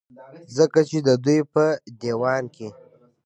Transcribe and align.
ځکه 0.57 0.79
چې 0.89 0.97
د 1.07 1.09
دوي 1.23 1.39
پۀ 1.53 1.65
ديوان 2.01 2.43
کې 2.55 2.67